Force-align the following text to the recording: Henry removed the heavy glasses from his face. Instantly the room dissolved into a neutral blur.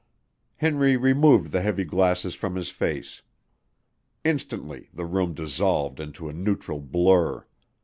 Henry 0.55 0.97
removed 0.97 1.51
the 1.51 1.61
heavy 1.61 1.83
glasses 1.83 2.33
from 2.33 2.55
his 2.55 2.71
face. 2.71 3.21
Instantly 4.23 4.89
the 4.91 5.05
room 5.05 5.35
dissolved 5.35 5.99
into 5.99 6.27
a 6.27 6.33
neutral 6.33 6.79
blur. 6.79 7.45